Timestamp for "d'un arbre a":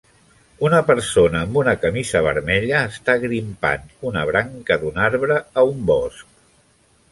4.85-5.69